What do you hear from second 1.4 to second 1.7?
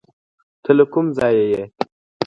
یې؟